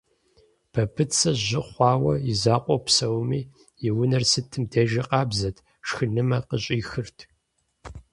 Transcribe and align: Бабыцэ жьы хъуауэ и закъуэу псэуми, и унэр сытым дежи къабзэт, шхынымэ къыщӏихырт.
Бабыцэ 0.71 1.29
жьы 1.45 1.61
хъуауэ 1.67 2.13
и 2.31 2.33
закъуэу 2.41 2.79
псэуми, 2.85 3.41
и 3.85 3.87
унэр 3.99 4.23
сытым 4.31 4.63
дежи 4.71 5.01
къабзэт, 5.07 5.57
шхынымэ 5.87 6.37
къыщӏихырт. 6.47 7.17